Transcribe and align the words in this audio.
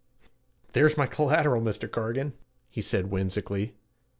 'There's 0.73 0.97
my 0.97 1.05
collateral, 1.05 1.61
Mr. 1.61 1.87
Cargan,' 1.87 2.33
he 2.71 2.81
said 2.81 3.11
whimsically. 3.11 3.75